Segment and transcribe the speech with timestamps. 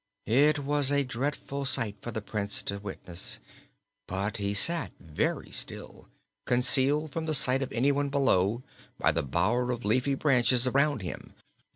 [0.25, 3.37] It was a dreadful sight for the Prince to witness,
[4.07, 6.07] but he sat very still,
[6.47, 8.63] concealed from the sight of anyone below
[8.97, 11.35] by the bower of leafy branches around him.